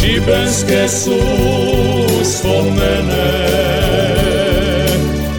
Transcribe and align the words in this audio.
Šibenske 0.00 0.88
su 0.88 1.18
spomene 2.24 3.46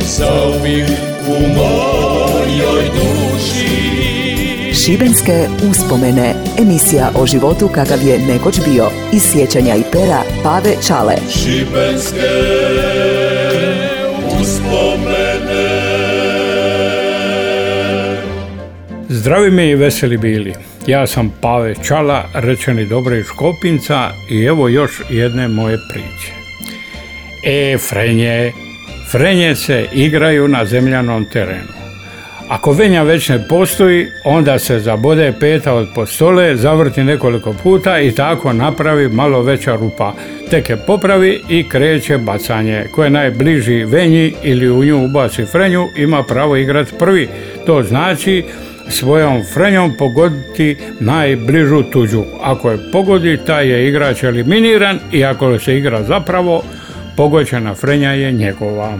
Zauvijek 0.01 0.89
u 1.27 1.47
mojoj 1.55 2.83
duši 2.93 3.71
Šibenske 4.73 5.47
uspomene. 5.69 6.35
Emisija 6.59 7.11
o 7.15 7.25
životu 7.25 7.67
kakav 7.67 8.07
je 8.07 8.19
nekoć 8.19 8.59
bio. 8.69 8.89
Iz 9.13 9.23
sjećanja 9.31 9.75
i 9.75 9.83
pera 9.91 10.23
Pave 10.43 10.75
Čale. 10.87 11.15
Šibenske 11.29 12.29
Zdravi 19.13 19.51
mi 19.51 19.69
i 19.69 19.75
veseli 19.75 20.17
bili. 20.17 20.53
Ja 20.87 21.07
sam 21.07 21.33
Pave 21.41 21.75
Čala, 21.87 22.23
rečeni 22.33 22.85
dobro 22.85 23.15
iz 23.15 23.25
Škopinca 23.25 24.11
i 24.29 24.43
evo 24.43 24.67
još 24.67 24.91
jedne 25.09 25.47
moje 25.47 25.77
priče. 25.89 26.31
E, 27.43 27.77
Frenje, 27.77 28.51
Frenje 29.11 29.55
se 29.55 29.85
igraju 29.93 30.47
na 30.47 30.65
zemljanom 30.65 31.25
terenu. 31.33 31.67
Ako 32.49 32.71
venja 32.71 33.03
već 33.03 33.29
ne 33.29 33.47
postoji, 33.47 34.07
onda 34.23 34.59
se 34.59 34.79
zabode 34.79 35.33
peta 35.39 35.73
od 35.73 35.87
postole, 35.95 36.55
zavrti 36.55 37.03
nekoliko 37.03 37.53
puta 37.63 37.99
i 37.99 38.11
tako 38.11 38.53
napravi 38.53 39.09
malo 39.09 39.41
veća 39.41 39.75
rupa. 39.75 40.13
Tek 40.49 40.69
je 40.69 40.77
popravi 40.87 41.41
i 41.49 41.69
kreće 41.69 42.17
bacanje. 42.17 42.85
Ko 42.91 43.03
je 43.03 43.09
najbliži 43.09 43.85
venji 43.85 44.33
ili 44.43 44.69
u 44.69 44.83
nju 44.83 45.05
ubaci 45.05 45.45
frenju, 45.45 45.87
ima 45.97 46.23
pravo 46.23 46.55
igrati 46.55 46.91
prvi. 46.99 47.29
To 47.65 47.83
znači 47.83 48.43
svojom 48.91 49.43
frenjom 49.53 49.93
pogoditi 49.97 50.77
najbližu 50.99 51.83
tuđu. 51.83 52.23
Ako 52.41 52.71
je 52.71 52.91
pogodi, 52.91 53.39
taj 53.45 53.69
je 53.69 53.87
igrač 53.87 54.23
eliminiran 54.23 54.99
i 55.11 55.25
ako 55.25 55.59
se 55.59 55.77
igra 55.77 56.03
zapravo, 56.03 56.63
pogođena 57.17 57.75
frenja 57.75 58.11
je 58.11 58.31
njegova. 58.31 58.99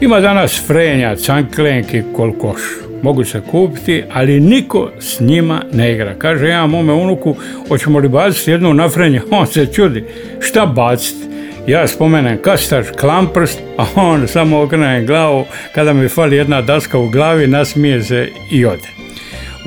Ima 0.00 0.20
danas 0.20 0.66
frenja, 0.66 1.16
canklenki, 1.16 2.02
kolkoš. 2.16 2.60
Mogu 3.02 3.24
se 3.24 3.40
kupiti, 3.50 4.02
ali 4.12 4.40
niko 4.40 4.90
s 5.00 5.20
njima 5.20 5.62
ne 5.72 5.92
igra. 5.92 6.14
Kaže 6.18 6.48
ja 6.48 6.66
mome 6.66 6.92
unuku, 6.92 7.36
hoćemo 7.68 7.98
li 7.98 8.08
baciti 8.08 8.50
jednu 8.50 8.74
na 8.74 8.88
frenju? 8.88 9.20
On 9.30 9.46
se 9.46 9.66
čudi. 9.66 10.04
Šta 10.40 10.66
baciti? 10.66 11.31
Ja 11.66 11.88
spomenem 11.88 12.38
kastaš, 12.42 12.86
klamprst, 13.00 13.58
a 13.78 13.86
on 13.96 14.28
samo 14.28 14.62
okrene 14.62 15.04
glavu. 15.06 15.44
Kada 15.74 15.92
mi 15.92 16.08
fali 16.08 16.36
jedna 16.36 16.62
daska 16.62 16.98
u 16.98 17.08
glavi, 17.08 17.46
nasmije 17.46 18.02
se 18.02 18.28
i 18.50 18.66
ode. 18.66 18.88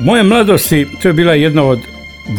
U 0.00 0.02
moje 0.02 0.22
mladosti 0.22 0.86
to 1.02 1.08
je 1.08 1.12
bila 1.12 1.34
jedna 1.34 1.62
od 1.62 1.78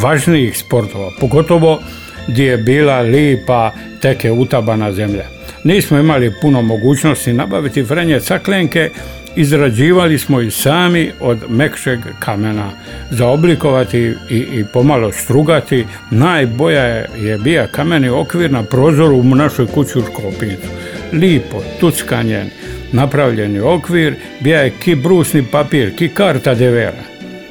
važnijih 0.02 0.58
sportova, 0.58 1.12
pogotovo 1.20 1.80
gdje 2.28 2.46
je 2.46 2.58
bila 2.58 3.00
lipa, 3.00 3.72
teke 4.02 4.32
utabana 4.32 4.92
zemlja. 4.92 5.26
Nismo 5.64 5.98
imali 5.98 6.34
puno 6.42 6.62
mogućnosti 6.62 7.34
nabaviti 7.34 7.84
frenje 7.84 8.20
caklenke, 8.20 8.90
izrađivali 9.38 10.18
smo 10.18 10.42
i 10.42 10.52
sami 10.52 11.12
od 11.20 11.38
mekšeg 11.50 12.00
kamena. 12.20 12.72
Zaoblikovati 13.12 14.00
i, 14.30 14.38
i 14.38 14.66
pomalo 14.74 15.12
strugati, 15.12 15.86
najboja 16.12 16.84
je, 16.84 17.10
je 17.18 17.38
bija 17.38 17.68
kameni 17.68 18.10
okvir 18.10 18.52
na 18.52 18.64
prozoru 18.64 19.16
u 19.16 19.24
našoj 19.24 19.68
kući 19.68 20.00
u 20.00 20.02
Škopincu. 20.02 20.68
Lipo, 21.14 21.64
tuckanjen, 21.80 22.50
napravljeni 22.92 23.60
okvir, 23.60 24.16
bija 24.40 24.62
je 24.62 24.70
ki 24.70 24.96
brusni 24.96 25.44
papir, 25.52 25.96
ki 25.96 26.10
karta 26.10 26.56
devera. 26.56 27.04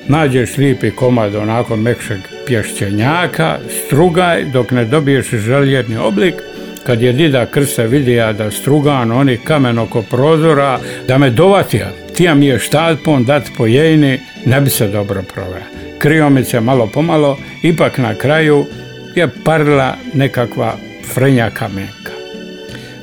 Nađeš 0.09 0.56
lipi 0.56 0.91
komad 0.91 1.34
onako 1.34 1.77
mekšeg 1.77 2.19
pješćenjaka, 2.47 3.59
strugaj 3.87 4.45
dok 4.45 4.71
ne 4.71 4.84
dobiješ 4.84 5.31
željerni 5.31 5.97
oblik, 5.97 6.34
kad 6.87 7.03
je 7.03 7.12
dida 7.12 7.47
krse 7.47 7.87
vidija 7.87 8.33
da 8.33 8.51
strugan 8.51 9.12
oni 9.12 9.37
kamen 9.37 9.79
oko 9.79 10.03
prozora, 10.03 10.79
da 11.09 11.19
me 11.19 11.31
dovatija, 11.31 11.91
tija 12.17 12.34
mi 12.34 12.47
je 12.47 12.59
štalpon 12.59 13.25
dat 13.25 13.43
po 13.56 13.66
jejni, 13.66 14.21
ne 14.44 14.61
bi 14.61 14.71
se 14.71 14.88
dobro 14.88 15.22
proveo. 15.34 15.62
Krio 15.99 16.31
malo 16.61 16.87
pomalo, 16.87 17.38
ipak 17.62 17.99
na 17.99 18.15
kraju 18.15 18.66
je 19.15 19.28
parla 19.44 19.97
nekakva 20.15 20.77
frenja 21.15 21.50
kamenka. 21.50 22.12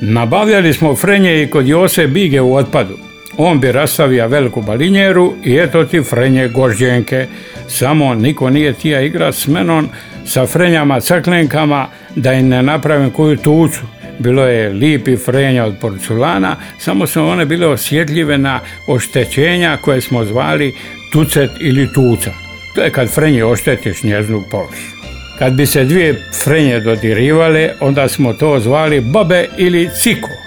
Nabavljali 0.00 0.72
smo 0.72 0.96
frenje 0.96 1.42
i 1.42 1.46
kod 1.46 1.68
Jose 1.68 2.06
Bige 2.06 2.40
u 2.40 2.54
otpadu. 2.54 3.03
On 3.36 3.60
bi 3.60 3.72
rastavio 3.72 4.28
veliku 4.28 4.62
balinjeru 4.62 5.34
i 5.44 5.56
eto 5.56 5.84
ti 5.84 6.02
frenje 6.02 6.48
gožđenke. 6.48 7.26
Samo 7.68 8.14
niko 8.14 8.50
nije 8.50 8.72
tija 8.72 9.00
igra 9.00 9.32
s 9.32 9.46
menom 9.46 9.88
sa 10.26 10.46
frenjama 10.46 11.00
caklenkama 11.00 11.88
da 12.16 12.32
im 12.32 12.48
ne 12.48 12.62
napravim 12.62 13.10
koju 13.10 13.36
tucu. 13.36 13.80
Bilo 14.18 14.46
je 14.46 14.68
lipi 14.68 15.16
frenja 15.16 15.64
od 15.64 15.74
porculana, 15.80 16.56
samo 16.78 17.06
su 17.06 17.22
one 17.22 17.44
bile 17.44 17.66
osjetljive 17.66 18.38
na 18.38 18.60
oštećenja 18.88 19.76
koje 19.76 20.00
smo 20.00 20.24
zvali 20.24 20.74
tucet 21.12 21.50
ili 21.60 21.92
tuca. 21.92 22.30
To 22.74 22.82
je 22.82 22.90
kad 22.90 23.14
frenje 23.14 23.44
oštetiš 23.44 24.02
njeznu 24.02 24.42
površinu. 24.50 24.94
Kad 25.38 25.52
bi 25.52 25.66
se 25.66 25.84
dvije 25.84 26.30
frenje 26.44 26.80
dodirivale, 26.80 27.70
onda 27.80 28.08
smo 28.08 28.32
to 28.32 28.60
zvali 28.60 29.00
babe 29.00 29.48
ili 29.56 29.90
ciko. 30.02 30.43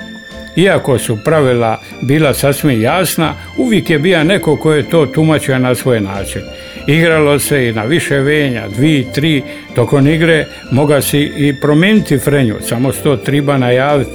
Iako 0.57 1.00
su 1.00 1.18
pravila 1.23 1.81
bila 2.01 2.34
sasvim 2.34 2.81
jasna, 2.81 3.34
uvijek 3.57 3.90
je 3.90 4.00
bio 4.00 4.23
neko 4.23 4.56
ko 4.56 4.73
je 4.73 4.90
to 4.90 5.06
tumačio 5.06 5.59
na 5.59 5.75
svoj 5.75 6.00
način. 6.00 6.41
Igralo 6.88 7.40
se 7.40 7.68
i 7.68 7.73
na 7.73 7.84
više 7.84 8.16
venja, 8.16 8.68
dvi, 8.68 9.07
tri, 9.13 9.44
tokom 9.75 10.07
igre 10.07 10.45
moga 10.72 11.01
si 11.01 11.31
i 11.38 11.56
promijeniti 11.62 12.18
frenju, 12.18 12.56
samo 12.62 12.91
sto 12.91 13.18
triba 13.18 13.57
najaviti. 13.57 14.12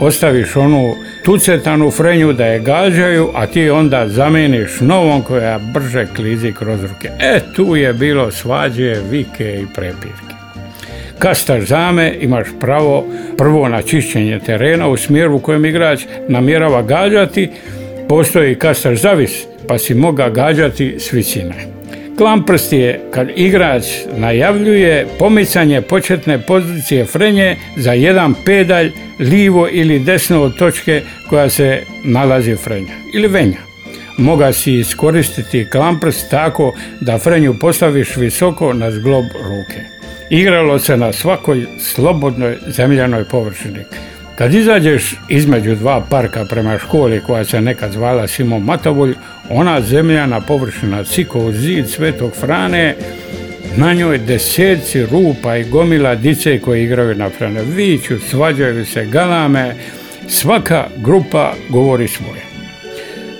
Ostaviš 0.00 0.56
onu 0.56 0.94
tucetanu 1.24 1.90
frenju 1.90 2.32
da 2.32 2.46
je 2.46 2.60
gađaju, 2.60 3.30
a 3.34 3.46
ti 3.46 3.70
onda 3.70 4.08
zameniš 4.08 4.80
novom 4.80 5.22
koja 5.22 5.58
brže 5.58 6.06
klizi 6.16 6.52
kroz 6.52 6.82
ruke. 6.82 7.10
E, 7.20 7.40
tu 7.54 7.76
je 7.76 7.92
bilo 7.92 8.30
svađe, 8.30 8.96
vike 9.10 9.60
i 9.62 9.66
prepirke. 9.74 10.35
Kastaš 11.18 11.64
zame, 11.64 12.14
imaš 12.20 12.46
pravo 12.60 13.06
prvo 13.38 13.68
na 13.68 13.82
čišćenje 13.82 14.40
terena 14.46 14.88
u 14.88 14.96
smjeru 14.96 15.36
u 15.36 15.38
kojem 15.38 15.64
igrač 15.64 16.00
namjerava 16.28 16.82
gađati, 16.82 17.50
postoji 18.08 18.54
kastaš 18.54 19.00
zavis, 19.00 19.44
pa 19.68 19.78
si 19.78 19.94
moga 19.94 20.28
gađati 20.28 20.96
s 20.98 21.12
visine. 21.12 21.54
Klamprst 22.18 22.72
je 22.72 23.00
kad 23.10 23.28
igrač 23.36 23.84
najavljuje 24.16 25.06
pomicanje 25.18 25.80
početne 25.80 26.38
pozicije 26.38 27.04
frenje 27.04 27.56
za 27.76 27.92
jedan 27.92 28.34
pedalj 28.44 28.92
livo 29.18 29.68
ili 29.72 29.98
desno 29.98 30.42
od 30.42 30.58
točke 30.58 31.02
koja 31.30 31.48
se 31.50 31.82
nalazi 32.04 32.56
frenja 32.56 32.94
ili 33.14 33.28
venja. 33.28 33.58
Moga 34.18 34.52
si 34.52 34.74
iskoristiti 34.74 35.66
klamprst 35.72 36.30
tako 36.30 36.74
da 37.00 37.18
frenju 37.18 37.54
postaviš 37.60 38.16
visoko 38.16 38.72
na 38.72 38.90
zglob 38.90 39.24
ruke. 39.24 39.95
Igralo 40.30 40.78
se 40.78 40.96
na 40.96 41.12
svakoj 41.12 41.66
slobodnoj 41.78 42.56
zemljanoj 42.66 43.24
površini. 43.24 43.84
Kad 44.38 44.54
izađeš 44.54 45.14
između 45.28 45.74
dva 45.74 46.00
parka 46.10 46.44
prema 46.44 46.78
školi 46.78 47.20
koja 47.26 47.44
se 47.44 47.60
nekad 47.60 47.92
zvala 47.92 48.26
Simon 48.26 48.62
Matavulj, 48.62 49.14
ona 49.50 49.80
zemljana 49.80 50.40
površina 50.40 51.04
Cikov 51.04 51.52
zid 51.52 51.88
Svetog 51.88 52.32
Frane, 52.34 52.94
na 53.76 53.94
njoj 53.94 54.18
deseci 54.18 55.06
rupa 55.06 55.56
i 55.56 55.64
gomila 55.64 56.14
dice 56.14 56.58
koji 56.58 56.84
igraju 56.84 57.14
na 57.14 57.30
frane. 57.30 57.62
Viću, 57.62 58.18
svađaju 58.18 58.86
se, 58.86 59.04
galame, 59.04 59.74
svaka 60.28 60.86
grupa 60.96 61.54
govori 61.68 62.08
svoje. 62.08 62.45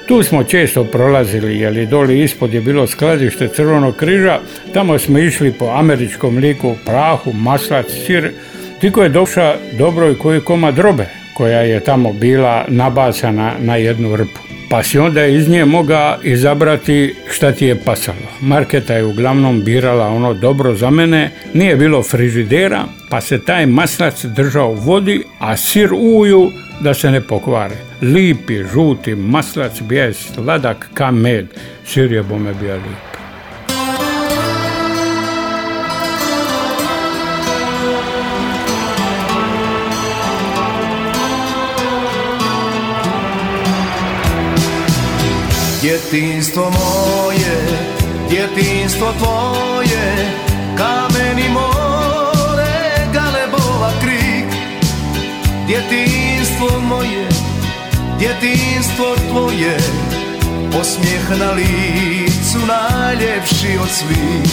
Tu 0.06 0.22
smo 0.22 0.44
često 0.44 0.84
prolazili, 0.84 1.58
jer 1.58 1.86
doli 1.86 2.22
ispod 2.22 2.54
je 2.54 2.60
bilo 2.60 2.86
skladište 2.86 3.48
Crvenog 3.48 3.96
križa, 3.96 4.40
tamo 4.74 4.98
smo 4.98 5.18
išli 5.18 5.52
po 5.52 5.66
američkom 5.66 6.38
liku, 6.38 6.74
prahu, 6.84 7.32
maslac, 7.32 7.86
sir, 8.06 8.32
Tiko 8.80 9.02
je 9.02 9.08
došao 9.08 9.54
dobro 9.78 10.10
i 10.10 10.14
koji 10.14 10.40
koma 10.40 10.70
drobe 10.70 11.06
koja 11.34 11.60
je 11.60 11.80
tamo 11.80 12.12
bila 12.12 12.64
nabacana 12.68 13.52
na 13.58 13.76
jednu 13.76 14.16
rpu. 14.16 14.40
Pa 14.70 14.82
si 14.82 14.98
onda 14.98 15.26
iz 15.26 15.48
nje 15.48 15.64
moga 15.64 16.18
izabrati 16.22 17.14
šta 17.30 17.52
ti 17.52 17.66
je 17.66 17.80
pasalo. 17.84 18.26
Marketa 18.40 18.94
je 18.94 19.04
uglavnom 19.04 19.64
birala 19.64 20.08
ono 20.08 20.34
dobro 20.34 20.74
za 20.74 20.90
mene, 20.90 21.30
nije 21.54 21.76
bilo 21.76 22.02
frižidera, 22.02 22.84
pa 23.10 23.20
se 23.20 23.44
taj 23.44 23.66
maslac 23.66 24.24
držao 24.24 24.70
u 24.70 24.74
vodi, 24.74 25.22
a 25.38 25.56
sir 25.56 25.88
uju 25.92 26.50
da 26.80 26.94
se 26.94 27.10
ne 27.10 27.20
pokvare. 27.20 27.76
Lipi, 28.02 28.64
žuti 28.72 29.14
maslac 29.14 29.80
bio 29.80 30.12
sladak 30.14 30.88
ka 30.94 31.10
med. 31.10 31.46
Sir 31.86 32.12
je 32.12 32.22
bome 32.22 32.54
bio 32.54 32.74
lip. 32.74 33.06
Djetinstvo 45.82 46.62
moje, 46.62 47.56
djetinstvo 48.30 49.12
tvoje, 49.18 50.26
kameni 50.76 51.48
more, 51.48 52.66
galebo 53.12 53.56
Djetinstvo 55.66 55.84
moje, 55.86 56.05
djetinstvo 58.18 59.16
tvoje 59.30 59.76
Osmijeh 60.80 61.30
na 61.38 61.50
licu 61.50 62.58
najljepši 62.66 63.78
od 63.82 63.88
svih. 63.88 64.52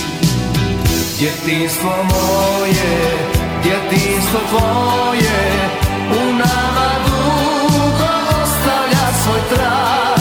Djetinstvo 1.20 1.90
moje, 1.90 3.18
djetinstvo 3.64 4.40
tvoje 4.50 5.70
U 6.12 6.34
nama 6.34 6.90
dugo 7.06 8.14
ostavlja 8.44 9.08
svoj 9.24 9.40
trag. 9.50 10.20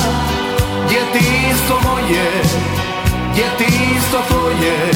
Djetinstvo 0.89 1.77
moje, 1.85 2.31
djetinstvo 3.35 4.19
tvoje 4.29 4.91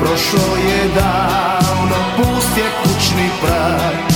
Prošlo 0.00 0.56
je 0.56 0.88
davno, 0.94 1.96
pust 2.16 2.56
je 2.56 2.64
kućni 2.82 3.28
prag. 3.42 4.12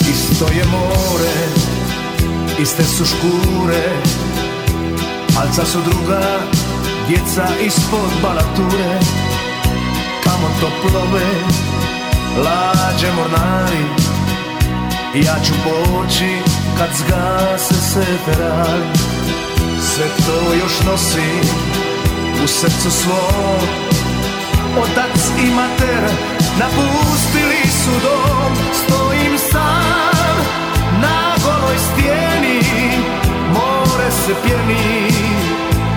Isto 0.00 0.44
je 0.44 0.64
more, 0.64 1.69
iste 2.62 2.84
su 2.84 3.04
škure 3.04 3.84
Alca 5.40 5.64
su 5.64 5.78
druga, 5.80 6.20
djeca 7.08 7.46
ispod 7.66 8.10
balature. 8.22 9.00
Kamo 10.24 10.48
to 10.60 10.70
plove, 10.82 11.30
lađe 12.36 13.12
mornari 13.16 13.84
Ja 15.14 15.36
ću 15.44 15.52
poći 15.64 16.36
kad 16.78 16.88
zgase 16.96 17.74
se 17.74 18.04
ferali 18.24 18.86
Sve 19.80 20.04
to 20.26 20.54
još 20.54 20.80
nosim 20.86 21.40
u 22.44 22.46
srcu 22.46 22.90
svom 22.90 23.68
Otac 24.82 25.20
i 25.44 25.50
mater 25.50 26.10
napustili 26.58 27.62
su 27.84 27.90
dom 28.02 28.54
Stojim 28.72 29.38
sam 29.38 30.36
na 31.02 31.34
goloj 31.44 31.78
stijeni 31.78 32.19
se 34.30 34.36
pjeni, 34.42 35.10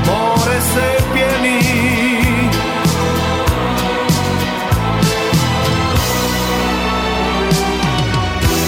more 0.06 0.62
se 0.74 1.04
pjeni. 1.14 1.60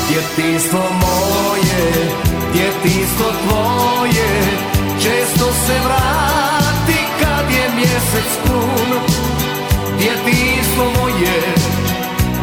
Djetinstvo 0.09 0.79
moje, 0.79 1.91
djetinstvo 2.53 3.25
tvoje 3.43 4.27
Često 5.03 5.45
se 5.67 5.73
vrati 5.85 6.99
kad 7.19 7.51
je 7.51 7.69
mjesec 7.75 8.29
pun. 8.45 8.99
Djetinstvo 9.97 10.85
moje, 10.99 11.41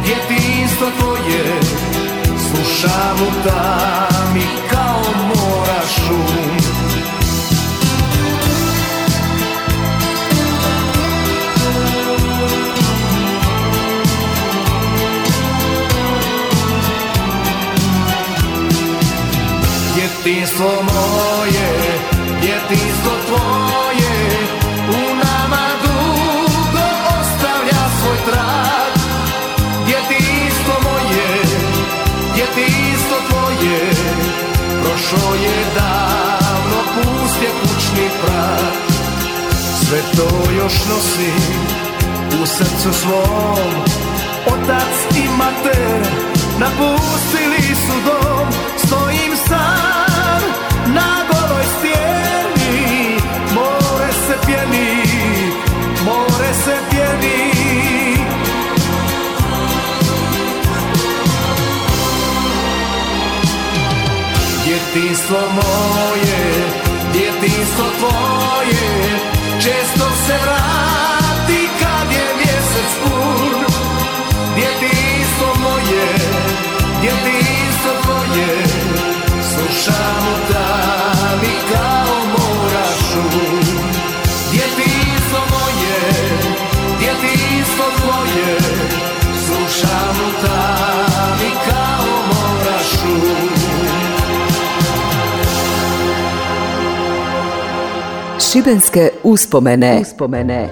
djetinstvo 0.05 0.87
tvoje 0.99 1.61
Slušam 2.27 3.17
u 3.23 3.49
tami 3.49 4.47
kao 4.71 5.03
mora 5.29 5.81
šum 5.95 6.42
Prošlo 35.13 35.35
je 35.35 35.65
davno, 35.75 36.79
pust 36.95 37.43
je 37.43 37.49
kućni 37.61 38.09
Sve 39.85 39.99
to 40.17 40.53
još 40.53 40.73
nosim 40.73 41.53
u 42.43 42.47
srcu 42.47 42.99
svom. 43.01 43.73
Otac 44.47 45.17
i 45.17 45.29
mater 45.39 46.07
napustili 46.59 47.75
su 47.87 47.93
dom. 48.07 48.49
Stojim 48.77 49.37
sam 49.49 49.92
Djetinstvo 65.33 65.55
moje, 65.55 66.45
djetinstvo 67.13 67.85
tvoje 67.99 69.19
Često 69.61 70.11
se 70.27 70.33
vrati 70.43 71.69
kad 71.81 72.13
je 72.13 72.25
mjesec 72.37 72.93
pun. 73.03 73.65
Djetinstvo 74.55 75.47
moje, 75.63 76.07
djetinstvo 77.01 77.93
tvoje 78.03 78.65
Slušam 79.43 80.29
u 80.29 80.53
Šibenske 98.53 99.09
uspomene. 99.23 99.99
Uspomene. 100.01 100.69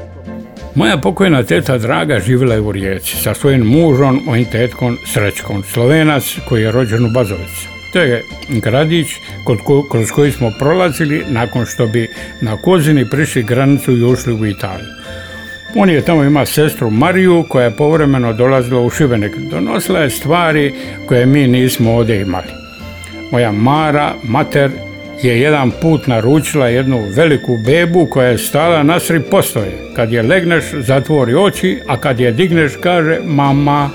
Moja 0.74 0.96
pokojna 0.96 1.42
teta 1.42 1.78
Draga 1.78 2.20
živjela 2.20 2.54
je 2.54 2.60
u 2.60 2.72
Rijeci 2.72 3.16
sa 3.16 3.34
svojim 3.34 3.66
mužom, 3.66 4.20
mojim 4.24 4.44
tetkom 4.44 4.98
Srećkom, 5.12 5.62
Slovenac 5.62 6.36
koji 6.48 6.62
je 6.62 6.72
rođen 6.72 7.04
u 7.04 7.10
Bazovici. 7.14 7.68
To 7.92 8.00
je 8.00 8.22
gradić 8.48 9.06
kroz 9.90 10.10
koji 10.10 10.32
smo 10.32 10.52
prolazili 10.58 11.24
nakon 11.30 11.66
što 11.66 11.86
bi 11.86 12.08
na 12.40 12.56
Kozini 12.56 13.10
prišli 13.10 13.42
granicu 13.42 13.92
i 13.92 14.04
ušli 14.04 14.32
u 14.32 14.46
Italiju. 14.46 14.88
On 15.76 15.90
je 15.90 16.04
tamo 16.04 16.24
ima 16.24 16.46
sestru 16.46 16.90
Mariju 16.90 17.44
koja 17.48 17.64
je 17.64 17.76
povremeno 17.76 18.32
dolazila 18.32 18.80
u 18.80 18.90
Šibenik. 18.90 19.36
Donosila 19.36 20.00
je 20.00 20.10
stvari 20.10 20.74
koje 21.08 21.26
mi 21.26 21.46
nismo 21.46 21.92
ovdje 21.92 22.20
imali. 22.20 22.52
Moja 23.30 23.52
Mara, 23.52 24.14
mater, 24.22 24.70
je 25.22 25.40
jedan 25.40 25.70
put 25.70 26.06
naručila 26.06 26.68
jednu 26.68 26.98
veliku 27.16 27.56
bebu 27.66 28.06
koja 28.06 28.28
je 28.28 28.38
stala 28.38 28.82
nasri 28.82 29.20
postoje. 29.20 29.72
Kad 29.96 30.12
je 30.12 30.22
legneš, 30.22 30.64
zatvori 30.72 31.34
oči, 31.34 31.78
a 31.88 31.96
kad 31.96 32.20
je 32.20 32.32
digneš, 32.32 32.72
kaže 32.82 33.18
mama. 33.24 33.90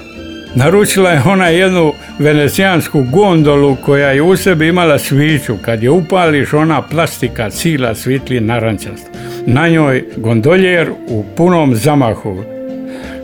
Naručila 0.55 1.09
je 1.09 1.21
ona 1.25 1.47
jednu 1.47 1.93
venecijansku 2.19 3.03
gondolu 3.11 3.77
koja 3.85 4.09
je 4.09 4.21
u 4.21 4.35
sebi 4.35 4.67
imala 4.67 4.99
sviću. 4.99 5.55
Kad 5.61 5.83
je 5.83 5.89
upališ, 5.89 6.53
ona 6.53 6.81
plastika 6.81 7.49
cila 7.49 7.95
svitli 7.95 8.39
narančasto. 8.39 9.09
Na 9.45 9.67
njoj 9.67 10.03
gondoljer 10.17 10.89
u 11.07 11.25
punom 11.37 11.75
zamahu. 11.75 12.43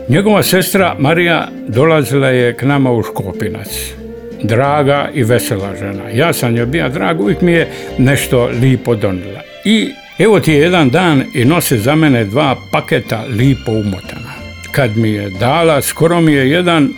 Njegova 0.08 0.42
sestra 0.42 0.96
Marija 0.98 1.48
dolazila 1.68 2.28
je 2.28 2.56
k 2.56 2.62
nama 2.62 2.92
u 2.92 3.02
Škopinac. 3.02 4.01
Draga 4.42 5.10
i 5.14 5.24
vesela 5.24 5.76
žena. 5.76 6.08
Ja 6.14 6.32
sam 6.32 6.56
joj 6.56 6.66
bio 6.66 6.88
drag, 6.88 7.20
uvijek 7.20 7.40
mi 7.40 7.52
je 7.52 7.68
nešto 7.98 8.50
lipo 8.60 8.94
donila. 8.94 9.40
I 9.64 9.90
evo 10.18 10.40
ti 10.40 10.52
je 10.52 10.58
jedan 10.58 10.90
dan 10.90 11.24
i 11.34 11.44
nose 11.44 11.78
za 11.78 11.94
mene 11.94 12.24
dva 12.24 12.56
paketa 12.72 13.24
lipo 13.28 13.72
umotana. 13.72 14.32
Kad 14.72 14.96
mi 14.96 15.10
je 15.10 15.30
dala, 15.30 15.82
skoro 15.82 16.20
mi 16.20 16.32
je 16.32 16.50
jedan 16.50 16.88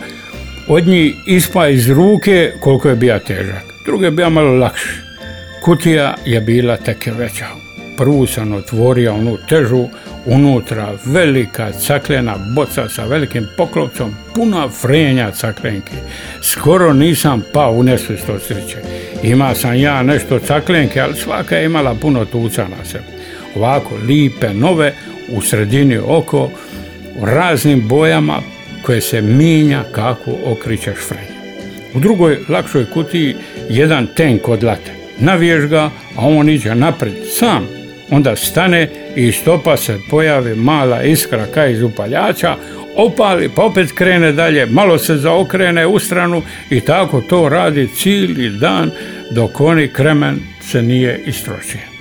od 0.67 0.87
njih 0.87 1.13
ispa 1.27 1.67
iz 1.67 1.89
ruke 1.89 2.51
koliko 2.59 2.89
je 2.89 2.95
bio 2.95 3.19
težak. 3.19 3.63
Drugi 3.85 4.05
je 4.05 4.11
bio 4.11 4.29
malo 4.29 4.55
lakši. 4.55 4.89
Kutija 5.63 6.15
je 6.25 6.41
bila 6.41 6.77
tek 6.77 7.05
veća. 7.17 7.45
Prvu 7.97 8.27
sam 8.27 8.53
otvorio 8.53 9.13
onu 9.13 9.37
težu, 9.49 9.85
unutra 10.25 10.93
velika 11.05 11.71
caklena 11.71 12.35
boca 12.55 12.89
sa 12.89 13.05
velikim 13.05 13.47
poklopcom, 13.57 14.15
puna 14.35 14.69
frenja 14.69 15.31
caklenki. 15.31 15.95
Skoro 16.41 16.93
nisam 16.93 17.43
pao 17.53 17.71
u 17.71 17.83
nesvijest 17.83 18.29
od 18.29 18.41
sreće. 18.41 18.77
Ima 19.23 19.55
sam 19.55 19.75
ja 19.75 20.03
nešto 20.03 20.39
caklenke, 20.39 21.01
ali 21.01 21.15
svaka 21.15 21.57
je 21.57 21.65
imala 21.65 21.95
puno 21.95 22.25
tuca 22.25 22.67
na 22.67 22.85
sebi. 22.85 23.05
Ovako 23.55 23.95
lipe, 24.07 24.53
nove, 24.53 24.93
u 25.29 25.41
sredini 25.41 25.97
oko, 25.97 26.49
u 27.19 27.25
raznim 27.25 27.87
bojama 27.87 28.41
koje 28.81 29.01
se 29.01 29.21
minja 29.21 29.83
kako 29.91 30.31
okrićeš 30.45 30.97
frenje. 31.07 31.35
U 31.93 31.99
drugoj 31.99 32.39
lakšoj 32.49 32.85
kutiji 32.85 33.35
jedan 33.69 34.07
tenk 34.15 34.47
od 34.47 34.63
late. 34.63 34.91
Naviješ 35.19 35.65
ga, 35.65 35.83
a 36.15 36.27
on 36.27 36.49
iđe 36.49 36.75
napred 36.75 37.13
sam. 37.39 37.84
Onda 38.11 38.35
stane 38.35 38.89
i 39.15 39.31
stopa 39.31 39.77
se 39.77 39.99
pojavi 40.09 40.55
mala 40.55 41.03
iskra 41.03 41.45
kaj 41.53 41.71
iz 41.71 41.81
upaljača, 41.81 42.55
opali, 42.95 43.49
pa 43.55 43.63
opet 43.63 43.91
krene 43.91 44.31
dalje, 44.31 44.65
malo 44.65 44.97
se 44.97 45.15
zaokrene 45.15 45.87
u 45.87 45.99
stranu 45.99 46.41
i 46.69 46.81
tako 46.81 47.21
to 47.21 47.49
radi 47.49 47.87
cijeli 47.87 48.49
dan 48.49 48.91
dok 49.31 49.61
oni 49.61 49.87
kremen 49.87 50.39
se 50.61 50.81
nije 50.81 51.23
istrošio. 51.25 51.95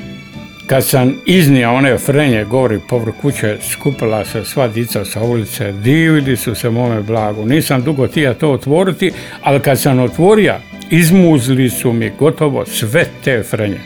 Kad 0.66 0.84
sam 0.86 1.14
iznio 1.26 1.74
one 1.74 1.98
frenje 1.98 2.44
gori 2.44 2.80
povrh 2.88 3.14
kuće, 3.20 3.56
skupila 3.72 4.24
se 4.24 4.44
sva 4.44 4.68
dica 4.68 5.04
sa 5.04 5.22
ulice, 5.22 5.72
divili 5.72 6.36
su 6.36 6.54
se 6.54 6.70
mome 6.70 7.00
blagu. 7.00 7.46
Nisam 7.46 7.82
dugo 7.82 8.06
tija 8.08 8.34
to 8.34 8.52
otvoriti, 8.52 9.12
ali 9.42 9.60
kad 9.60 9.80
sam 9.80 9.98
otvorio, 9.98 10.54
izmuzli 10.90 11.70
su 11.70 11.92
mi 11.92 12.12
gotovo 12.18 12.66
sve 12.66 13.06
te 13.24 13.42
frenje. 13.42 13.80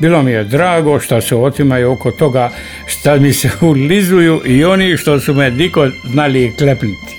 Bilo 0.00 0.22
mi 0.22 0.30
je 0.30 0.44
drago 0.44 1.00
što 1.00 1.20
se 1.20 1.36
otimaju 1.36 1.92
oko 1.92 2.10
toga 2.10 2.50
što 2.86 3.16
mi 3.16 3.32
se 3.32 3.50
ulizuju 3.70 4.42
i 4.44 4.64
oni 4.64 4.96
što 4.96 5.20
su 5.20 5.34
me 5.34 5.50
diko 5.50 5.88
znali 6.04 6.52
klepniti. 6.58 7.16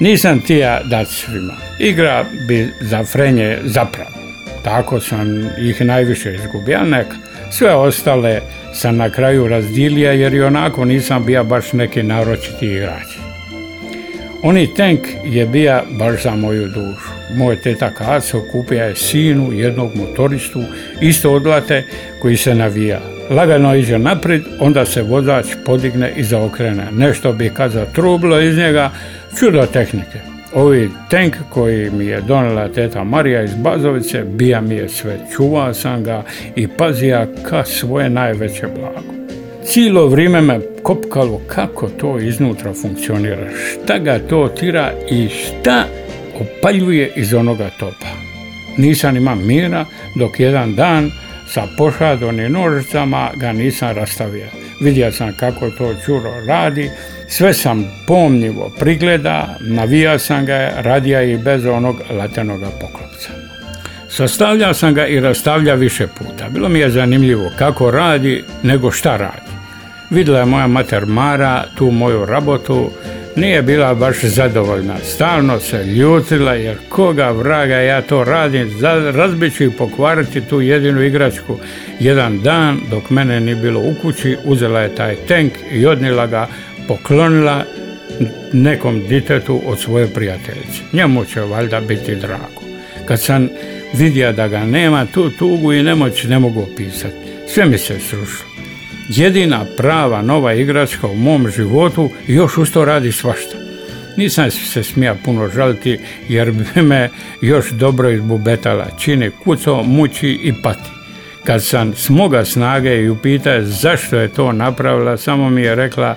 Nisam 0.00 0.40
tija 0.40 0.80
dat 0.84 1.08
svima. 1.08 1.54
Igra 1.78 2.24
bi 2.48 2.68
za 2.80 3.04
frenje 3.04 3.58
zapravo. 3.64 4.10
Tako 4.64 5.00
sam 5.00 5.50
ih 5.58 5.80
najviše 5.80 6.34
izgubio, 6.34 6.84
neka. 6.84 7.16
Sve 7.50 7.74
ostale 7.74 8.40
sam 8.74 8.96
na 8.96 9.10
kraju 9.10 9.48
razdilija 9.48 10.12
jer 10.12 10.34
i 10.34 10.42
onako 10.42 10.84
nisam 10.84 11.24
bio 11.24 11.44
baš 11.44 11.72
neki 11.72 12.02
naročiti 12.02 12.66
igrač. 12.66 13.06
Oni 14.42 14.74
tank 14.74 15.00
je 15.24 15.46
bija 15.46 15.84
baš 15.98 16.22
za 16.22 16.36
moju 16.36 16.68
dušu. 16.68 17.10
Moj 17.36 17.56
teta 17.56 17.90
Kaco 17.90 18.42
kupija 18.52 18.84
je 18.84 18.96
sinu 18.96 19.52
jednog 19.52 19.90
motoristu, 19.96 20.62
isto 21.00 21.32
odlate, 21.32 21.84
koji 22.22 22.36
se 22.36 22.54
navija. 22.54 23.00
Lagano 23.30 23.74
iđe 23.76 23.98
naprijed, 23.98 24.42
onda 24.60 24.84
se 24.84 25.02
vozač 25.02 25.46
podigne 25.64 26.12
i 26.16 26.24
zaokrene. 26.24 26.86
Nešto 26.92 27.32
bi 27.32 27.50
kad 27.56 27.70
zatrubilo 27.70 28.40
iz 28.40 28.56
njega, 28.56 28.90
čudo 29.38 29.66
tehnike. 29.66 30.18
Ovi 30.54 30.90
tank 31.10 31.36
koji 31.50 31.90
mi 31.90 32.06
je 32.06 32.20
donela 32.20 32.68
teta 32.68 33.04
Marija 33.04 33.42
iz 33.42 33.54
Bazovice, 33.54 34.24
bija 34.24 34.60
mi 34.60 34.74
je 34.74 34.88
sve. 34.88 35.18
Čuvao 35.36 35.74
sam 35.74 36.04
ga 36.04 36.22
i 36.56 36.68
pazija 36.68 37.26
ka 37.48 37.64
svoje 37.64 38.10
najveće 38.10 38.66
blago. 38.66 39.14
Cijelo 39.64 40.06
vrijeme 40.06 40.40
me 40.40 40.60
kopkalo 40.86 41.40
kako 41.46 41.88
to 41.88 42.18
iznutra 42.18 42.72
funkcionira, 42.82 43.48
šta 43.50 43.98
ga 43.98 44.18
to 44.18 44.48
tira 44.48 44.92
i 45.10 45.28
šta 45.28 45.84
opaljuje 46.40 47.12
iz 47.16 47.34
onoga 47.34 47.70
topa. 47.78 48.06
Nisam 48.76 49.16
ima 49.16 49.34
mira 49.34 49.84
dok 50.14 50.40
jedan 50.40 50.74
dan 50.74 51.10
sa 51.48 51.66
pošadonim 51.78 52.52
nožicama 52.52 53.30
ga 53.36 53.52
nisam 53.52 53.96
rastavio. 53.96 54.46
Vidio 54.80 55.12
sam 55.12 55.32
kako 55.40 55.70
to 55.70 55.94
čuro 56.04 56.30
radi, 56.46 56.90
sve 57.28 57.54
sam 57.54 57.84
pomnjivo 58.06 58.72
prigleda, 58.78 59.58
navija 59.60 60.18
sam 60.18 60.46
ga, 60.46 60.70
radija 60.76 61.22
i 61.22 61.38
bez 61.38 61.64
onog 61.64 61.96
latenoga 62.10 62.70
poklopca. 62.80 63.30
Sastavljao 64.08 64.74
sam 64.74 64.94
ga 64.94 65.06
i 65.06 65.20
rastavlja 65.20 65.74
više 65.74 66.06
puta. 66.06 66.48
Bilo 66.48 66.68
mi 66.68 66.78
je 66.78 66.90
zanimljivo 66.90 67.50
kako 67.58 67.90
radi 67.90 68.44
nego 68.62 68.90
šta 68.90 69.16
radi. 69.16 69.55
Vidjela 70.10 70.38
je 70.38 70.44
moja 70.44 70.66
mater 70.66 71.06
Mara 71.06 71.64
tu 71.74 71.90
moju 71.90 72.24
rabotu, 72.24 72.90
nije 73.36 73.62
bila 73.62 73.94
baš 73.94 74.20
zadovoljna. 74.22 74.94
Stalno 75.04 75.60
se 75.60 75.84
ljutila 75.84 76.54
jer 76.54 76.76
koga 76.88 77.30
vraga 77.30 77.74
ja 77.74 78.02
to 78.02 78.24
radim, 78.24 78.70
razbiću 79.14 79.64
i 79.64 79.70
pokvariti 79.70 80.40
tu 80.40 80.60
jedinu 80.60 81.02
igračku. 81.02 81.58
Jedan 82.00 82.40
dan 82.42 82.80
dok 82.90 83.10
mene 83.10 83.40
nije 83.40 83.56
bilo 83.56 83.80
u 83.80 83.94
kući, 84.02 84.36
uzela 84.44 84.80
je 84.80 84.94
taj 84.94 85.16
tank 85.16 85.52
i 85.72 85.86
odnila 85.86 86.26
ga, 86.26 86.48
poklonila 86.88 87.64
nekom 88.52 89.06
ditetu 89.08 89.62
od 89.66 89.80
svoje 89.80 90.06
prijateljice. 90.06 90.80
Njemu 90.92 91.24
će 91.24 91.40
valjda 91.40 91.80
biti 91.80 92.16
drago. 92.16 92.62
Kad 93.06 93.22
sam 93.22 93.48
vidio 93.94 94.32
da 94.32 94.48
ga 94.48 94.64
nema, 94.64 95.06
tu 95.06 95.30
tugu 95.30 95.72
i 95.72 95.82
nemoć 95.82 96.24
ne 96.24 96.38
mogu 96.38 96.62
opisati. 96.62 97.16
Sve 97.48 97.66
mi 97.66 97.78
se 97.78 97.98
srušilo 98.00 98.55
jedina 99.08 99.64
prava 99.76 100.22
nova 100.22 100.52
igračka 100.52 101.06
u 101.06 101.16
mom 101.16 101.50
životu 101.56 102.10
i 102.28 102.34
još 102.34 102.58
uz 102.58 102.72
to 102.72 102.84
radi 102.84 103.12
svašta. 103.12 103.56
Nisam 104.16 104.50
se 104.50 104.82
smija 104.82 105.14
puno 105.24 105.48
žaliti 105.48 105.98
jer 106.28 106.52
bi 106.52 106.82
me 106.82 107.10
još 107.40 107.70
dobro 107.70 108.10
izbubetala. 108.10 108.86
Čini 108.98 109.30
kuco, 109.44 109.82
muči 109.82 110.28
i 110.42 110.52
pati. 110.62 110.90
Kad 111.44 111.64
sam 111.64 111.94
smoga 111.94 112.44
snage 112.44 112.96
i 112.96 113.08
upita 113.08 113.62
zašto 113.62 114.16
je 114.16 114.28
to 114.28 114.52
napravila, 114.52 115.16
samo 115.16 115.50
mi 115.50 115.62
je 115.62 115.74
rekla 115.74 116.16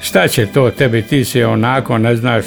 šta 0.00 0.28
će 0.28 0.46
to 0.46 0.70
tebi, 0.70 1.02
ti 1.02 1.24
si 1.24 1.42
onako 1.42 1.98
ne 1.98 2.16
znaš 2.16 2.44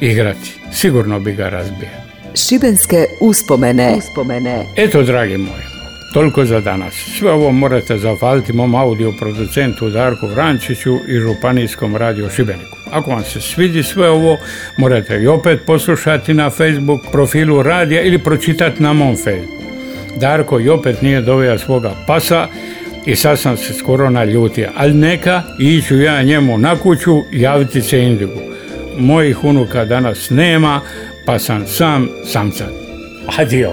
igrati. 0.00 0.54
Sigurno 0.72 1.20
bi 1.20 1.32
ga 1.32 1.48
razbio. 1.48 1.88
Šibenske 2.34 3.04
uspomene. 3.20 3.94
uspomene. 3.98 4.64
Eto, 4.76 5.02
dragi 5.02 5.36
moji, 5.36 5.62
Toliko 6.12 6.44
za 6.44 6.60
danas. 6.60 6.94
Sve 7.18 7.32
ovo 7.32 7.52
morate 7.52 7.98
zahvaliti 7.98 8.52
mom 8.52 8.74
audio 8.74 9.12
producentu 9.12 9.90
Darku 9.90 10.26
Vrančiću 10.26 10.98
i 11.08 11.20
Županijskom 11.20 11.96
radio 11.96 12.30
Šibeniku. 12.30 12.78
Ako 12.90 13.10
vam 13.10 13.24
se 13.24 13.40
svidi 13.40 13.82
sve 13.82 14.10
ovo, 14.10 14.38
morate 14.78 15.20
i 15.22 15.26
opet 15.26 15.60
poslušati 15.66 16.34
na 16.34 16.50
Facebook 16.50 17.00
profilu 17.12 17.62
radija 17.62 18.02
ili 18.02 18.18
pročitati 18.18 18.82
na 18.82 18.92
mom 18.92 19.16
Facebooku. 19.16 19.62
Darko 20.16 20.60
i 20.60 20.68
opet 20.68 21.02
nije 21.02 21.20
doveo 21.20 21.58
svoga 21.58 21.94
pasa 22.06 22.46
i 23.06 23.16
sad 23.16 23.38
sam 23.38 23.56
se 23.56 23.74
skoro 23.74 24.10
naljutio. 24.10 24.70
Ali 24.76 24.94
neka, 24.94 25.42
iću 25.58 26.00
ja 26.00 26.22
njemu 26.22 26.58
na 26.58 26.76
kuću 26.76 27.22
javiti 27.32 27.82
se 27.82 28.02
Indigu. 28.02 28.40
Mojih 28.98 29.44
unuka 29.44 29.84
danas 29.84 30.30
nema, 30.30 30.80
pa 31.26 31.38
sam 31.38 31.66
sam 31.66 32.08
samcat. 32.24 32.70
Adio. 33.38 33.72